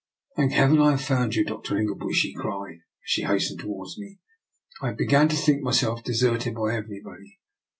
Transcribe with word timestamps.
"Thank 0.35 0.53
Heaven, 0.53 0.79
I 0.81 0.89
have 0.89 1.01
found 1.01 1.35
you, 1.35 1.45
Dr. 1.45 1.77
Ingleby,'* 1.77 2.11
she 2.11 2.33
cried, 2.33 2.77
as 2.77 2.79
she 3.03 3.21
hastened 3.21 3.59
towards 3.59 3.99
me." 3.99 4.17
I 4.81 4.87
had 4.87 4.97
begun 4.97 5.27
to 5.29 5.35
think 5.35 5.61
myself 5.61 6.03
deserted 6.03 6.55
by 6.55 6.73
everybody.'' 6.73 7.39